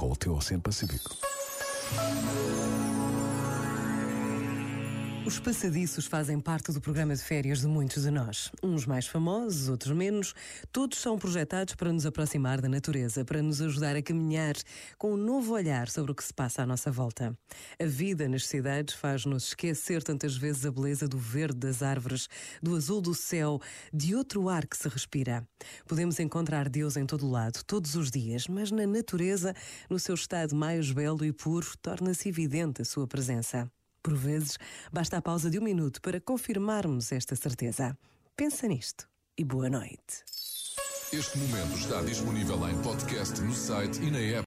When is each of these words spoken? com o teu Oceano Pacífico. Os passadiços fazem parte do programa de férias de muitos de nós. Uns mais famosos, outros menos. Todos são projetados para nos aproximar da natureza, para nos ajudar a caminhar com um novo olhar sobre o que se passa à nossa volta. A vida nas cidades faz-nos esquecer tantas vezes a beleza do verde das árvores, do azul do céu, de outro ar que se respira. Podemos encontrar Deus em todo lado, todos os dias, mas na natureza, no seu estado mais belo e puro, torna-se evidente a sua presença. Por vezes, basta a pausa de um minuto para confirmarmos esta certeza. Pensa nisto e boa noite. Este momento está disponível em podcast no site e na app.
com 0.00 0.10
o 0.12 0.16
teu 0.16 0.34
Oceano 0.34 0.62
Pacífico. 0.62 1.14
Os 5.22 5.38
passadiços 5.38 6.06
fazem 6.06 6.40
parte 6.40 6.72
do 6.72 6.80
programa 6.80 7.14
de 7.14 7.22
férias 7.22 7.60
de 7.60 7.66
muitos 7.66 8.04
de 8.04 8.10
nós. 8.10 8.50
Uns 8.62 8.86
mais 8.86 9.06
famosos, 9.06 9.68
outros 9.68 9.94
menos. 9.94 10.34
Todos 10.72 10.98
são 10.98 11.18
projetados 11.18 11.74
para 11.74 11.92
nos 11.92 12.06
aproximar 12.06 12.58
da 12.60 12.70
natureza, 12.70 13.22
para 13.22 13.42
nos 13.42 13.60
ajudar 13.60 13.94
a 13.94 14.02
caminhar 14.02 14.54
com 14.96 15.12
um 15.12 15.18
novo 15.18 15.52
olhar 15.52 15.90
sobre 15.90 16.10
o 16.10 16.14
que 16.14 16.24
se 16.24 16.32
passa 16.32 16.62
à 16.62 16.66
nossa 16.66 16.90
volta. 16.90 17.36
A 17.78 17.84
vida 17.84 18.26
nas 18.30 18.46
cidades 18.46 18.94
faz-nos 18.94 19.48
esquecer 19.48 20.02
tantas 20.02 20.38
vezes 20.38 20.64
a 20.64 20.72
beleza 20.72 21.06
do 21.06 21.18
verde 21.18 21.58
das 21.58 21.82
árvores, 21.82 22.26
do 22.62 22.74
azul 22.74 23.02
do 23.02 23.14
céu, 23.14 23.60
de 23.92 24.14
outro 24.14 24.48
ar 24.48 24.66
que 24.66 24.76
se 24.76 24.88
respira. 24.88 25.46
Podemos 25.86 26.18
encontrar 26.18 26.66
Deus 26.66 26.96
em 26.96 27.04
todo 27.04 27.30
lado, 27.30 27.62
todos 27.66 27.94
os 27.94 28.10
dias, 28.10 28.48
mas 28.48 28.70
na 28.70 28.86
natureza, 28.86 29.54
no 29.88 29.98
seu 29.98 30.14
estado 30.14 30.56
mais 30.56 30.90
belo 30.90 31.26
e 31.26 31.32
puro, 31.32 31.76
torna-se 31.82 32.26
evidente 32.26 32.80
a 32.80 32.86
sua 32.86 33.06
presença. 33.06 33.70
Por 34.02 34.16
vezes, 34.16 34.58
basta 34.92 35.18
a 35.18 35.22
pausa 35.22 35.50
de 35.50 35.58
um 35.58 35.62
minuto 35.62 36.00
para 36.00 36.20
confirmarmos 36.20 37.12
esta 37.12 37.36
certeza. 37.36 37.96
Pensa 38.34 38.66
nisto 38.66 39.06
e 39.36 39.44
boa 39.44 39.68
noite. 39.68 40.24
Este 41.12 41.38
momento 41.38 41.76
está 41.76 42.00
disponível 42.02 42.68
em 42.68 42.80
podcast 42.82 43.40
no 43.42 43.52
site 43.52 44.00
e 44.00 44.10
na 44.10 44.18
app. 44.20 44.38